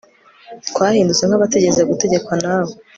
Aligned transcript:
twahindutse 0.69 1.23
nk 1.25 1.35
abatigeze 1.37 1.81
gutegekwa 1.89 2.35
nawe 2.43 2.73